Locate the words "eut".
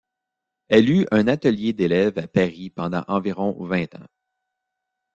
0.89-1.05